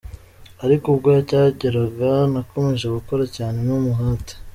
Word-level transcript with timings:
Ariko 0.65 0.85
ubwo 0.93 1.09
cyageraga, 1.29 2.09
nakomeje 2.33 2.85
gukora 2.97 3.23
cyane 3.35 3.57
n'umuhate. 3.67 4.33